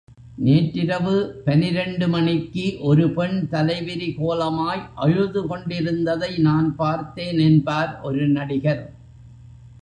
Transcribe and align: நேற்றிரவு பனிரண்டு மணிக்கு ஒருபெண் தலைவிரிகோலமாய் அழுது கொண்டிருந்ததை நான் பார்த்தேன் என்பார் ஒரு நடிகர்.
நேற்றிரவு 0.37 1.13
பனிரண்டு 1.45 2.07
மணிக்கு 2.07 2.63
ஒருபெண் 2.81 3.37
தலைவிரிகோலமாய் 3.51 4.81
அழுது 4.95 5.47
கொண்டிருந்ததை 5.47 6.31
நான் 6.37 6.75
பார்த்தேன் 6.75 7.39
என்பார் 7.39 7.93
ஒரு 8.01 8.27
நடிகர். 8.29 8.83